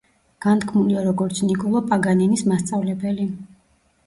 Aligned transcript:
განთქმულია 0.45 1.03
როგორც 1.07 1.41
ნიკოლო 1.49 1.83
პაგანინის 1.93 2.45
მასწავლებელი. 2.53 3.29